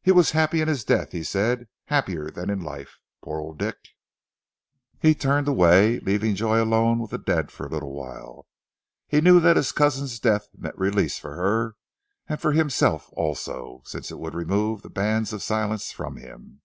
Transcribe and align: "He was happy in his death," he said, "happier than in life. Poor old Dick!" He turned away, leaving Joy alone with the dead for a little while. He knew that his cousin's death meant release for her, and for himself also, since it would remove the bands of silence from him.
"He 0.00 0.12
was 0.12 0.30
happy 0.30 0.60
in 0.60 0.68
his 0.68 0.84
death," 0.84 1.10
he 1.10 1.24
said, 1.24 1.66
"happier 1.86 2.30
than 2.30 2.50
in 2.50 2.62
life. 2.62 3.00
Poor 3.20 3.40
old 3.40 3.58
Dick!" 3.58 3.76
He 5.00 5.12
turned 5.12 5.48
away, 5.48 5.98
leaving 5.98 6.36
Joy 6.36 6.62
alone 6.62 7.00
with 7.00 7.10
the 7.10 7.18
dead 7.18 7.50
for 7.50 7.66
a 7.66 7.68
little 7.68 7.92
while. 7.92 8.46
He 9.08 9.20
knew 9.20 9.40
that 9.40 9.56
his 9.56 9.72
cousin's 9.72 10.20
death 10.20 10.50
meant 10.56 10.78
release 10.78 11.18
for 11.18 11.34
her, 11.34 11.74
and 12.28 12.40
for 12.40 12.52
himself 12.52 13.08
also, 13.14 13.82
since 13.84 14.12
it 14.12 14.20
would 14.20 14.34
remove 14.36 14.82
the 14.82 14.88
bands 14.88 15.32
of 15.32 15.42
silence 15.42 15.90
from 15.90 16.14
him. 16.16 16.60